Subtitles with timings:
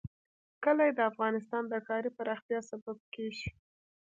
[0.63, 3.47] کلي د افغانستان د ښاري پراختیا سبب کېږي.